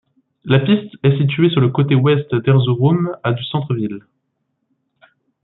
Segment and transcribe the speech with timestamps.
[0.45, 3.99] La piste est située sur le côté ouest d'Erzurum à du centre-ville.